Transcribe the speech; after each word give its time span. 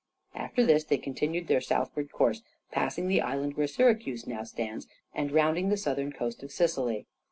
After 0.33 0.65
this 0.65 0.83
they 0.83 0.97
continued 0.97 1.45
their 1.45 1.61
southward 1.61 2.11
course, 2.11 2.41
passing 2.71 3.07
the 3.07 3.21
island 3.21 3.55
where 3.55 3.67
Syracuse 3.67 4.25
now 4.25 4.43
stands, 4.43 4.87
and 5.13 5.31
rounding 5.31 5.69
the 5.69 5.77
southern 5.77 6.11
coast 6.11 6.41
of 6.41 6.51
Sicily. 6.51 7.05